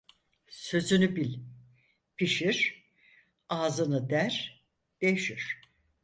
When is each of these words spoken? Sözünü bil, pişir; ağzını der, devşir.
Sözünü 0.49 1.15
bil, 1.15 1.39
pişir; 2.17 2.83
ağzını 3.49 4.09
der, 4.09 4.63
devşir. 5.01 5.61